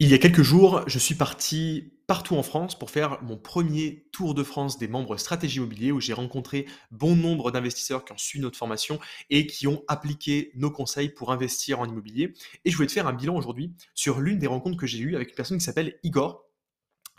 [0.00, 4.06] Il y a quelques jours, je suis parti partout en France pour faire mon premier
[4.12, 8.16] tour de France des membres stratégie immobilier où j'ai rencontré bon nombre d'investisseurs qui ont
[8.16, 12.32] suivi notre formation et qui ont appliqué nos conseils pour investir en immobilier.
[12.64, 15.16] Et je voulais te faire un bilan aujourd'hui sur l'une des rencontres que j'ai eues
[15.16, 16.47] avec une personne qui s'appelle Igor.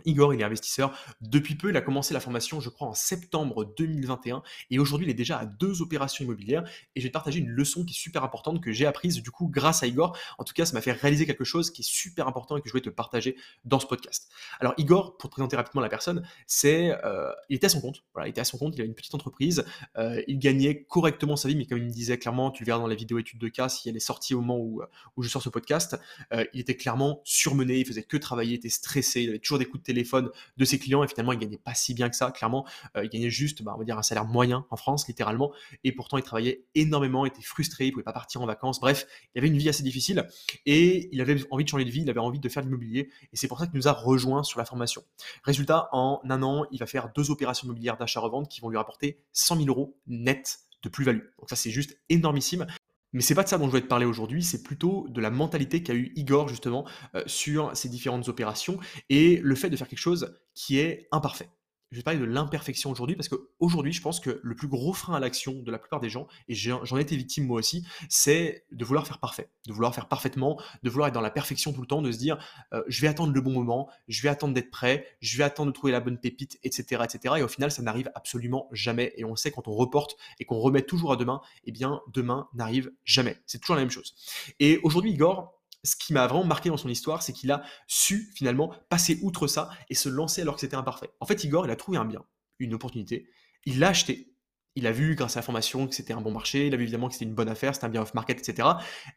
[0.05, 1.69] Igor, il est investisseur depuis peu.
[1.69, 4.43] Il a commencé la formation, je crois, en septembre 2021.
[4.71, 6.63] Et aujourd'hui, il est déjà à deux opérations immobilières.
[6.95, 9.31] Et je vais te partager une leçon qui est super importante que j'ai apprise, du
[9.31, 10.17] coup, grâce à Igor.
[10.37, 12.67] En tout cas, ça m'a fait réaliser quelque chose qui est super important et que
[12.67, 13.35] je voulais te partager
[13.65, 14.29] dans ce podcast.
[14.59, 18.03] Alors, Igor, pour te présenter rapidement la personne, c'est, euh, il était à son compte.
[18.13, 18.75] Voilà, il était à son compte.
[18.75, 19.65] Il avait une petite entreprise.
[19.97, 22.79] Euh, il gagnait correctement sa vie, mais comme il me disait clairement, tu le verras
[22.79, 24.81] dans la vidéo étude de cas, si elle est sortie au moment où,
[25.17, 25.97] où je sors ce podcast,
[26.33, 27.79] euh, il était clairement surmené.
[27.79, 29.21] Il faisait que travailler, il était stressé.
[29.21, 31.73] Il avait toujours des coups de téléphone de ses clients et finalement il gagnait pas
[31.73, 32.67] si bien que ça, clairement.
[32.95, 35.51] Euh, il gagnait juste, bah, on va dire, un salaire moyen en France, littéralement.
[35.83, 38.79] Et pourtant, il travaillait énormément, était frustré, il pouvait pas partir en vacances.
[38.79, 40.27] Bref, il avait une vie assez difficile
[40.65, 43.09] et il avait envie de changer de vie, il avait envie de faire de l'immobilier.
[43.33, 45.03] Et c'est pour ça qu'il nous a rejoint sur la formation.
[45.43, 49.19] Résultat, en un an, il va faire deux opérations immobilières d'achat-revente qui vont lui rapporter
[49.33, 51.23] 100 000 euros net de plus-value.
[51.39, 52.65] Donc ça, c'est juste énormissime.
[53.13, 55.31] Mais c'est pas de ça dont je voulais te parler aujourd'hui, c'est plutôt de la
[55.31, 58.79] mentalité qu'a eu Igor justement euh, sur ces différentes opérations
[59.09, 61.49] et le fait de faire quelque chose qui est imparfait
[61.91, 65.15] je vais parler de l'imperfection aujourd'hui parce qu'aujourd'hui, je pense que le plus gros frein
[65.15, 68.65] à l'action de la plupart des gens, et j'en ai été victime moi aussi, c'est
[68.71, 71.81] de vouloir faire parfait, de vouloir faire parfaitement, de vouloir être dans la perfection tout
[71.81, 72.37] le temps, de se dire
[72.73, 75.71] euh, je vais attendre le bon moment, je vais attendre d'être prêt, je vais attendre
[75.71, 77.03] de trouver la bonne pépite, etc.
[77.03, 77.35] etc.
[77.37, 79.13] Et au final, ça n'arrive absolument jamais.
[79.17, 82.47] Et on sait quand on reporte et qu'on remet toujours à demain, eh bien, demain
[82.53, 83.37] n'arrive jamais.
[83.45, 84.15] C'est toujours la même chose.
[84.59, 88.31] Et aujourd'hui, Igor, ce qui m'a vraiment marqué dans son histoire, c'est qu'il a su
[88.35, 91.09] finalement passer outre ça et se lancer alors que c'était imparfait.
[91.19, 92.23] En fait, Igor, il a trouvé un bien,
[92.59, 93.29] une opportunité,
[93.65, 94.33] il l'a acheté.
[94.75, 96.83] Il a vu grâce à la formation que c'était un bon marché, il a vu
[96.83, 98.67] évidemment que c'était une bonne affaire, c'était un bien off-market, etc.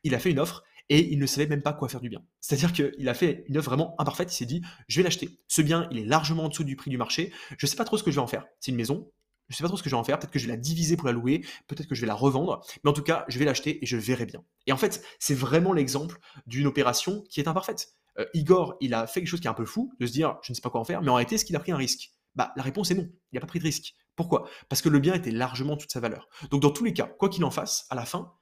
[0.02, 2.24] Il a fait une offre et il ne savait même pas quoi faire du bien.
[2.40, 5.38] C'est-à-dire qu'il a fait une offre vraiment imparfaite, il s'est dit, je vais l'acheter.
[5.48, 7.84] Ce bien, il est largement en dessous du prix du marché, je ne sais pas
[7.84, 8.46] trop ce que je vais en faire.
[8.60, 9.10] C'est une maison,
[9.52, 10.18] je sais pas trop ce que je vais en faire.
[10.18, 11.44] Peut-être que je vais la diviser pour la louer.
[11.66, 12.64] Peut-être que je vais la revendre.
[12.82, 14.42] Mais en tout cas, je vais l'acheter et je verrai bien.
[14.66, 17.94] Et en fait, c'est vraiment l'exemple d'une opération qui est imparfaite.
[18.18, 20.38] Euh, Igor, il a fait quelque chose qui est un peu fou, de se dire,
[20.42, 21.02] je ne sais pas quoi en faire.
[21.02, 22.12] Mais en réalité, est-ce qu'il a pris un risque?
[22.34, 23.08] Bah, la réponse est non.
[23.32, 23.94] Il n'a pas pris de risque.
[24.16, 24.48] Pourquoi?
[24.68, 26.28] Parce que le bien était largement toute sa valeur.
[26.50, 28.32] Donc, dans tous les cas, quoi qu'il en fasse, à la fin,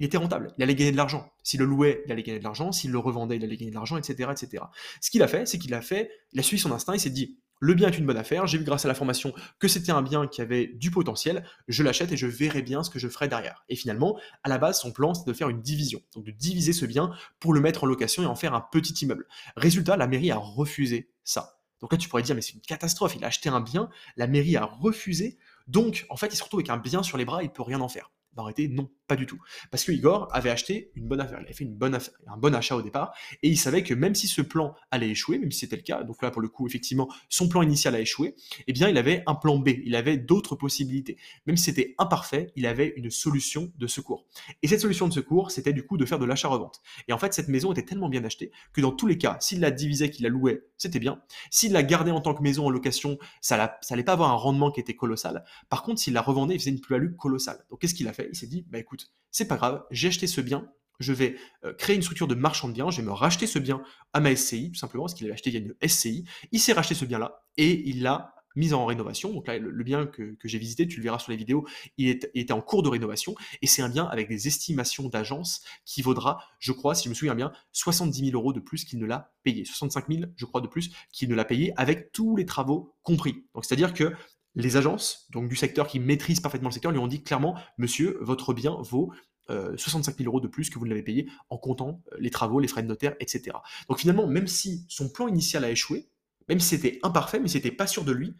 [0.00, 1.30] il était rentable, il allait gagner de l'argent.
[1.42, 2.72] S'il le louait, il allait gagner de l'argent.
[2.72, 4.64] S'il le revendait, il allait gagner de l'argent, etc., etc.
[5.00, 7.10] Ce qu'il a fait, c'est qu'il a fait, il a suivi son instinct, il s'est
[7.10, 9.92] dit, le bien est une bonne affaire, j'ai vu grâce à la formation que c'était
[9.92, 13.08] un bien qui avait du potentiel, je l'achète et je verrai bien ce que je
[13.08, 13.64] ferai derrière.
[13.68, 16.72] Et finalement, à la base, son plan, c'est de faire une division, donc de diviser
[16.72, 19.26] ce bien pour le mettre en location et en faire un petit immeuble.
[19.56, 21.58] Résultat, la mairie a refusé ça.
[21.80, 24.26] Donc là, tu pourrais dire, mais c'est une catastrophe, il a acheté un bien, la
[24.26, 27.42] mairie a refusé, donc en fait, il se retrouve avec un bien sur les bras,
[27.42, 28.10] il peut rien en faire.
[28.36, 29.38] En réalité, non, pas du tout.
[29.70, 32.82] Parce que Igor avait acheté une bonne affaire, il avait fait un bon achat au
[32.82, 35.82] départ, et il savait que même si ce plan allait échouer, même si c'était le
[35.82, 38.34] cas, donc là pour le coup, effectivement, son plan initial a échoué,
[38.66, 41.16] eh bien il avait un plan B, il avait d'autres possibilités.
[41.46, 44.26] Même si c'était imparfait, il avait une solution de secours.
[44.62, 46.80] Et cette solution de secours, c'était du coup de faire de l'achat-revente.
[47.08, 49.60] Et en fait, cette maison était tellement bien achetée que dans tous les cas, s'il
[49.60, 51.22] la divisait, qu'il la louait, c'était bien.
[51.50, 54.70] S'il la gardait en tant que maison en location, ça n'allait pas avoir un rendement
[54.70, 55.44] qui était colossal.
[55.68, 57.64] Par contre, s'il la revendait, il faisait une plus-value colossale.
[57.70, 58.28] Donc qu'est-ce qu'il a fait?
[58.32, 58.93] Il s'est dit, bah écoute,
[59.30, 60.68] c'est pas grave, j'ai acheté ce bien,
[61.00, 63.58] je vais euh, créer une structure de marchand de biens, je vais me racheter ce
[63.58, 63.82] bien
[64.12, 66.24] à ma SCI, tout simplement, parce qu'il avait acheté via une SCI.
[66.52, 69.32] Il s'est racheté ce bien-là et il l'a mis en rénovation.
[69.32, 71.66] Donc là, le, bien que, j'ai visité, tu le verras sur les vidéos,
[71.98, 76.02] il, était en cours de rénovation et c'est un bien avec des estimations d'agence qui
[76.02, 79.06] vaudra, je crois, si je me souviens bien, 70 000 euros de plus qu'il ne
[79.06, 79.64] l'a payé.
[79.64, 83.44] 65 000, je crois, de plus qu'il ne l'a payé avec tous les travaux compris.
[83.54, 84.12] Donc c'est-à-dire que
[84.54, 88.18] les agences, donc du secteur qui maîtrisent parfaitement le secteur, lui ont dit clairement, monsieur,
[88.20, 89.12] votre bien vaut
[89.48, 92.30] 65 euh, 000 euros de plus que vous ne l'avez payé en comptant euh, les
[92.30, 93.56] travaux, les frais de notaire, etc.
[93.88, 96.08] Donc finalement, même si son plan initial a échoué,
[96.48, 98.34] même si c'était imparfait, mais si c'était pas sûr de lui,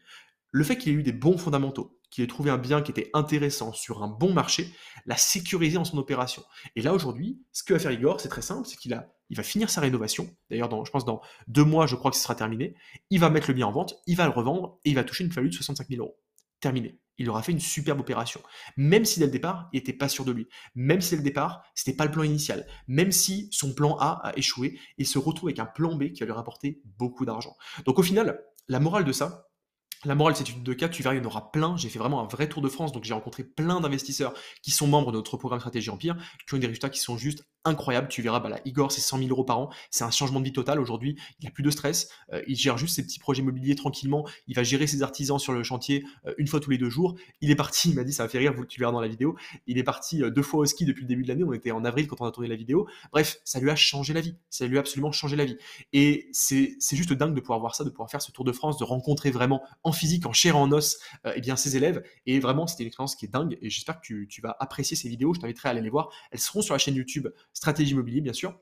[0.51, 3.11] le fait qu'il ait eu des bons fondamentaux, qu'il ait trouvé un bien qui était
[3.13, 4.73] intéressant sur un bon marché,
[5.05, 6.45] l'a sécurisé en son opération.
[6.77, 9.37] Et là aujourd'hui, ce que va faire Igor, c'est très simple, c'est qu'il a, il
[9.37, 10.31] va finir sa rénovation.
[10.49, 12.77] D'ailleurs, je pense dans deux mois, je crois que ce sera terminé.
[13.11, 15.25] Il va mettre le bien en vente, il va le revendre et il va toucher
[15.25, 16.17] une value de 65 000 euros.
[16.61, 17.01] Terminé.
[17.19, 18.41] Il aura fait une superbe opération.
[18.77, 20.47] Même si dès le départ, il n'était pas sûr de lui.
[20.77, 22.65] Même si dès le départ, c'était pas le plan initial.
[22.87, 26.21] Même si son plan A a échoué, il se retrouve avec un plan B qui
[26.21, 27.57] va lui rapporter beaucoup d'argent.
[27.85, 29.49] Donc au final, la morale de ça,
[30.05, 31.77] la morale, c'est une de cas, tu verras, il y en aura plein.
[31.77, 34.87] J'ai fait vraiment un vrai tour de France, donc j'ai rencontré plein d'investisseurs qui sont
[34.87, 36.17] membres de notre programme Stratégie Empire,
[36.47, 38.09] qui ont des résultats qui sont juste incroyable.
[38.09, 39.71] Tu verras, bah là, Igor, c'est 100 000 euros par an.
[39.91, 40.81] C'est un changement de vie total.
[40.81, 42.09] Aujourd'hui, il a plus de stress.
[42.33, 44.27] Euh, il gère juste ses petits projets immobiliers tranquillement.
[44.47, 47.15] Il va gérer ses artisans sur le chantier euh, une fois tous les deux jours.
[47.41, 49.37] Il est parti, il m'a dit, ça va faire rire, tu verras dans la vidéo.
[49.67, 51.45] Il est parti euh, deux fois au ski depuis le début de l'année.
[51.45, 52.87] On était en avril quand on a tourné la vidéo.
[53.13, 54.37] Bref, ça lui a changé la vie.
[54.51, 55.57] Ça lui a absolument changé la vie.
[55.93, 58.79] Et c'est juste dingue de pouvoir voir ça, de pouvoir faire ce Tour de France,
[58.79, 60.99] de rencontrer vraiment en physique, en chair en os,
[61.35, 62.03] eh bien, ses élèves.
[62.27, 63.57] Et vraiment, c'était une expérience qui est dingue.
[63.63, 65.35] Et j'espère que tu, tu vas apprécier ces vidéos.
[65.35, 66.11] Je t'inviterai à aller les voir.
[66.31, 68.61] Elles seront sur la chaîne YouTube Stratégie Immobilier, bien sûr.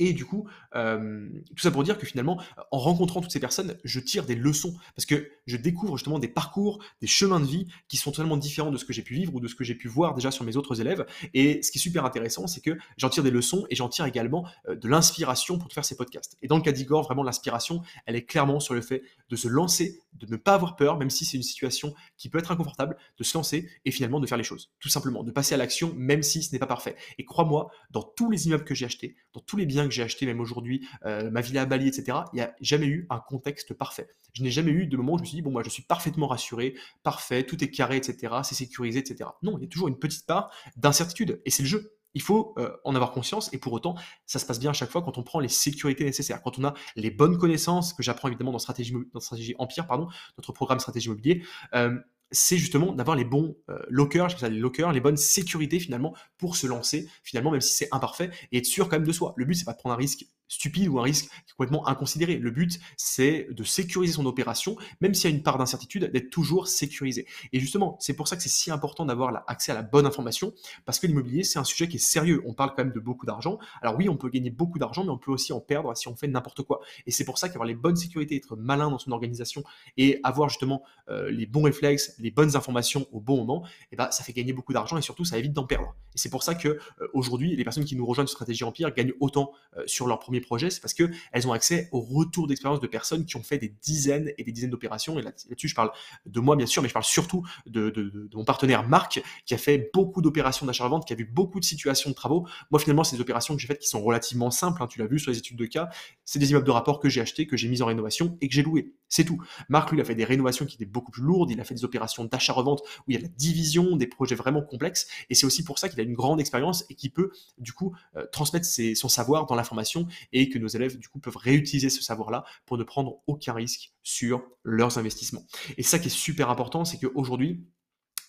[0.00, 2.42] Et du coup, tout ça pour dire que finalement,
[2.72, 6.26] en rencontrant toutes ces personnes, je tire des leçons parce que je découvre justement des
[6.26, 9.34] parcours, des chemins de vie qui sont totalement différents de ce que j'ai pu vivre
[9.34, 11.06] ou de ce que j'ai pu voir déjà sur mes autres élèves.
[11.34, 14.06] Et ce qui est super intéressant, c'est que j'en tire des leçons et j'en tire
[14.06, 16.38] également de l'inspiration pour faire ces podcasts.
[16.40, 19.48] Et dans le cas d'Igor, vraiment l'inspiration, elle est clairement sur le fait de se
[19.48, 22.96] lancer, de ne pas avoir peur, même si c'est une situation qui peut être inconfortable,
[23.18, 24.70] de se lancer et finalement de faire les choses.
[24.80, 26.96] Tout simplement, de passer à l'action, même si ce n'est pas parfait.
[27.18, 30.26] Et crois-moi, dans tous les immeubles que j'ai achetés, dans tous les biens j'ai acheté
[30.26, 33.74] même aujourd'hui, euh, ma villa à Bali, etc., il n'y a jamais eu un contexte
[33.74, 34.08] parfait.
[34.32, 35.82] Je n'ai jamais eu de moment où je me suis dit, bon, moi, je suis
[35.82, 39.30] parfaitement rassuré, parfait, tout est carré, etc., c'est sécurisé, etc.
[39.42, 41.96] Non, il y a toujours une petite part d'incertitude, et c'est le jeu.
[42.14, 43.94] Il faut euh, en avoir conscience et pour autant,
[44.26, 46.64] ça se passe bien à chaque fois quand on prend les sécurités nécessaires, quand on
[46.64, 50.80] a les bonnes connaissances que j'apprends évidemment dans stratégie, dans stratégie Empire, pardon, notre programme
[50.80, 51.44] stratégie immobilier.
[51.74, 51.96] Euh,
[52.32, 56.56] c'est justement d'avoir les bons euh, lockers, je les lockers, les bonnes sécurités finalement pour
[56.56, 59.34] se lancer, finalement, même si c'est imparfait, et être sûr quand même de soi.
[59.36, 62.36] Le but, c'est pas de prendre un risque stupide ou un risque complètement inconsidéré.
[62.36, 66.30] Le but, c'est de sécuriser son opération, même s'il y a une part d'incertitude, d'être
[66.30, 67.26] toujours sécurisé.
[67.52, 70.52] Et justement, c'est pour ça que c'est si important d'avoir accès à la bonne information,
[70.84, 72.42] parce que l'immobilier, c'est un sujet qui est sérieux.
[72.46, 73.58] On parle quand même de beaucoup d'argent.
[73.80, 76.16] Alors oui, on peut gagner beaucoup d'argent, mais on peut aussi en perdre si on
[76.16, 76.80] fait n'importe quoi.
[77.06, 79.62] Et c'est pour ça qu'avoir les bonnes sécurités, être malin dans son organisation
[79.96, 84.10] et avoir justement euh, les bons réflexes, les bonnes informations au bon moment, eh ben,
[84.10, 85.94] ça fait gagner beaucoup d'argent et surtout, ça évite d'en perdre.
[86.14, 86.78] Et c'est pour ça que euh,
[87.12, 90.39] aujourd'hui, les personnes qui nous rejoignent sur Stratégie Empire gagnent autant euh, sur leur premier
[90.40, 93.68] projets, c'est parce qu'elles ont accès au retour d'expérience de personnes qui ont fait des
[93.82, 95.18] dizaines et des dizaines d'opérations.
[95.18, 95.90] Et là-dessus, je parle
[96.26, 99.90] de moi, bien sûr, mais je parle surtout de, mon partenaire Marc, qui a fait
[99.92, 102.46] beaucoup d'opérations d'achat-revente, qui a vu beaucoup de situations de travaux.
[102.70, 104.82] Moi, finalement, c'est des opérations que j'ai faites qui sont relativement simples.
[104.82, 105.88] Hein, tu l'as vu sur les études de cas.
[106.24, 108.54] C'est des immeubles de rapport que j'ai achetés, que j'ai mis en rénovation et que
[108.54, 108.94] j'ai loué.
[109.08, 109.42] C'est tout.
[109.68, 111.50] Marc, lui, a fait des rénovations qui étaient beaucoup plus lourdes.
[111.50, 114.62] Il a fait des opérations d'achat-revente où il y a la division, des projets vraiment
[114.62, 115.08] complexes.
[115.28, 117.94] Et c'est aussi pour ça qu'il a une grande expérience et qui peut, du coup,
[118.16, 122.02] euh, transmettre son savoir dans l'information et que nos élèves, du coup, peuvent réutiliser ce
[122.02, 125.44] savoir-là pour ne prendre aucun risque sur leurs investissements.
[125.76, 127.64] Et ça qui est super important, c'est qu'aujourd'hui,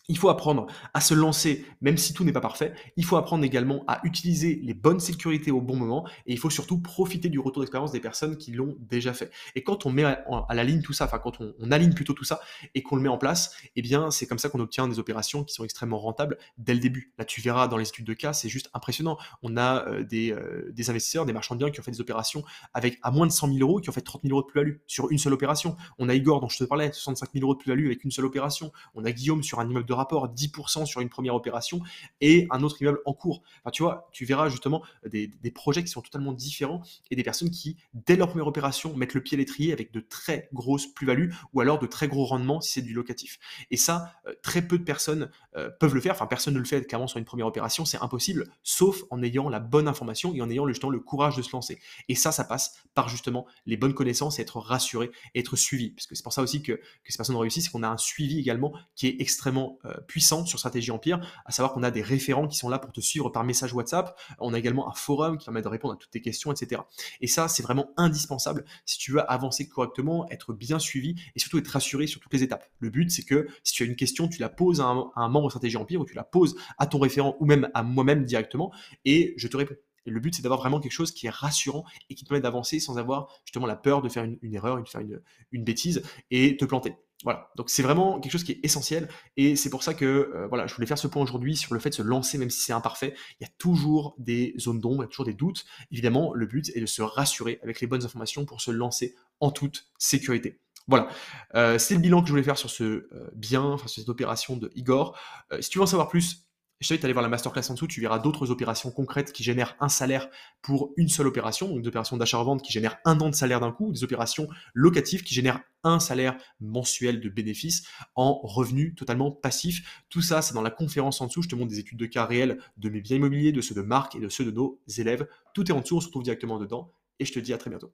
[0.07, 2.73] il faut apprendre à se lancer, même si tout n'est pas parfait.
[2.97, 6.07] Il faut apprendre également à utiliser les bonnes sécurités au bon moment.
[6.25, 9.31] Et il faut surtout profiter du retour d'expérience des personnes qui l'ont déjà fait.
[9.55, 12.23] Et quand on met à, la ligne tout ça, enfin quand on, aligne plutôt tout
[12.23, 12.41] ça
[12.75, 15.43] et qu'on le met en place, eh bien c'est comme ça qu'on obtient des opérations
[15.43, 17.13] qui sont extrêmement rentables dès le début.
[17.17, 19.17] Là, tu verras dans les études de cas, c'est juste impressionnant.
[19.43, 22.01] On a euh, des, euh, des, investisseurs, des marchands de biens qui ont fait des
[22.01, 22.43] opérations
[22.73, 24.77] avec à moins de 100 000 euros, qui ont fait 30 000 euros de plus-value
[24.87, 25.77] sur une seule opération.
[25.97, 28.25] On a Igor, dont je te parlais, 65 000 euros de plus-value avec une seule
[28.25, 28.71] opération.
[28.93, 31.81] On a Guillaume sur un immeuble de rapport, 10% sur une première opération
[32.19, 33.41] et un autre immeuble en cours.
[33.61, 37.51] Enfin, tu vois, tu verras justement des, projets qui sont totalement différents et des personnes
[37.51, 41.33] qui, dès leur première opération, mettent le pied à l'étrier avec de très grosses plus-values
[41.53, 43.37] ou alors de très gros rendements si c'est du locatif.
[43.69, 46.13] Et ça, euh, très peu de personnes euh, peuvent le faire.
[46.13, 49.49] Enfin, personne ne le fait clairement sur une première opération, c'est impossible, sauf en ayant
[49.49, 51.79] la bonne information et en ayant justement le courage de se lancer.
[52.07, 55.91] Et ça, ça passe par justement les bonnes connaissances et être rassuré et être suivi.
[55.91, 57.89] Parce que c'est pour ça aussi que, que ces personnes ont réussi, c'est qu'on a
[57.89, 62.01] un suivi également qui est extrêmement puissant sur Stratégie Empire, à savoir qu'on a des
[62.01, 64.19] référents qui sont là pour te suivre par message WhatsApp.
[64.39, 66.81] On a également un forum qui permet de répondre à toutes tes questions, etc.
[67.19, 71.57] Et ça, c'est vraiment indispensable si tu veux avancer correctement, être bien suivi et surtout
[71.57, 72.69] être rassuré sur toutes les étapes.
[72.79, 75.47] Le but, c'est que si tu as une question, tu la poses à un, membre
[75.47, 78.71] de Stratégie Empire ou tu la poses à ton référent ou même à moi-même directement
[79.05, 79.75] et je te réponds.
[80.05, 82.41] Et le but, c'est d'avoir vraiment quelque chose qui est rassurant et qui te permet
[82.41, 85.21] d'avancer sans avoir justement la peur de faire une, erreur, de faire une,
[85.51, 86.95] une bêtise et te planter.
[87.23, 90.47] Voilà, donc c'est vraiment quelque chose qui est essentiel et c'est pour ça que euh,
[90.47, 92.61] voilà, je voulais faire ce point aujourd'hui sur le fait de se lancer même si
[92.61, 93.13] c'est imparfait.
[93.39, 95.65] Il y a toujours des zones d'ombre, il y a toujours des doutes.
[95.91, 99.51] Évidemment, le but est de se rassurer avec les bonnes informations pour se lancer en
[99.51, 100.59] toute sécurité.
[100.87, 101.09] Voilà,
[101.53, 104.09] euh, c'est le bilan que je voulais faire sur ce euh, bien, enfin sur cette
[104.09, 105.17] opération de Igor.
[105.59, 106.47] si tu veux en savoir plus,
[106.81, 109.43] je t'invite à aller voir la masterclass en dessous, tu verras d'autres opérations concrètes qui
[109.43, 110.29] génèrent un salaire
[110.61, 113.71] pour une seule opération, donc des opérations d'achat-revente qui génèrent un an de salaire d'un
[113.71, 117.83] coup, des opérations locatives qui génèrent un salaire mensuel de bénéfices
[118.15, 120.03] en revenu totalement passif.
[120.09, 121.43] Tout ça, c'est dans la conférence en dessous.
[121.43, 123.81] Je te montre des études de cas réels de mes biens immobiliers, de ceux de
[123.81, 125.27] marque et de ceux de nos élèves.
[125.53, 127.69] Tout est en dessous, on se retrouve directement dedans et je te dis à très
[127.69, 127.93] bientôt.